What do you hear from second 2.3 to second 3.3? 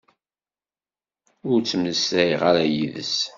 ara yid-s.